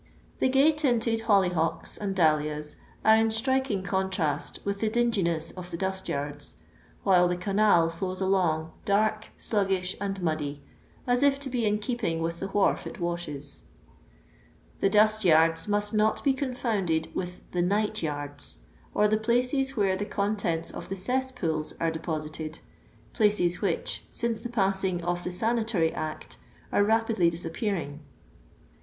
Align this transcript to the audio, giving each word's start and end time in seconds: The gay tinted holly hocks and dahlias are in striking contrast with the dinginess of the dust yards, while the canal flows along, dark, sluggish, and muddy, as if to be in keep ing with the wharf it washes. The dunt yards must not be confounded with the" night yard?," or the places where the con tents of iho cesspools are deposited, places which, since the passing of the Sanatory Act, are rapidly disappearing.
The 0.39 0.49
gay 0.49 0.71
tinted 0.71 1.21
holly 1.21 1.49
hocks 1.49 1.95
and 1.95 2.15
dahlias 2.15 2.75
are 3.05 3.15
in 3.15 3.29
striking 3.29 3.83
contrast 3.83 4.57
with 4.65 4.79
the 4.79 4.89
dinginess 4.89 5.51
of 5.51 5.69
the 5.69 5.77
dust 5.77 6.09
yards, 6.09 6.55
while 7.03 7.27
the 7.27 7.37
canal 7.37 7.87
flows 7.91 8.19
along, 8.19 8.71
dark, 8.83 9.27
sluggish, 9.37 9.95
and 10.01 10.19
muddy, 10.23 10.63
as 11.05 11.21
if 11.21 11.39
to 11.41 11.51
be 11.51 11.67
in 11.67 11.77
keep 11.77 12.03
ing 12.03 12.19
with 12.19 12.39
the 12.39 12.47
wharf 12.47 12.87
it 12.87 12.99
washes. 12.99 13.61
The 14.79 14.89
dunt 14.89 15.23
yards 15.23 15.67
must 15.67 15.93
not 15.93 16.23
be 16.23 16.33
confounded 16.33 17.13
with 17.13 17.41
the" 17.51 17.61
night 17.77 18.01
yard?," 18.01 18.41
or 18.95 19.07
the 19.07 19.17
places 19.17 19.77
where 19.77 19.95
the 19.95 20.05
con 20.05 20.35
tents 20.35 20.71
of 20.71 20.87
iho 20.87 20.95
cesspools 20.95 21.73
are 21.79 21.91
deposited, 21.91 22.57
places 23.13 23.61
which, 23.61 24.03
since 24.11 24.39
the 24.41 24.49
passing 24.49 25.03
of 25.03 25.23
the 25.23 25.31
Sanatory 25.31 25.93
Act, 25.93 26.37
are 26.71 26.83
rapidly 26.83 27.29
disappearing. 27.29 27.99